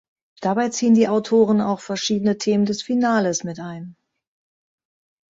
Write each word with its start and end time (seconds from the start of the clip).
Dabei 0.41 0.69
ziehen 0.69 0.95
die 0.95 1.07
Autoren 1.07 1.61
auch 1.61 1.79
verschiedene 1.79 2.39
Themen 2.39 2.65
des 2.65 2.81
Finales 2.81 3.43
mit 3.43 3.59
ein. 3.59 3.95